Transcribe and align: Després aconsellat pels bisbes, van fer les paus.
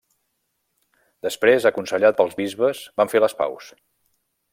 Després 1.27 1.67
aconsellat 1.71 2.17
pels 2.21 2.33
bisbes, 2.39 2.81
van 3.03 3.13
fer 3.13 3.23
les 3.25 3.37
paus. 3.43 3.69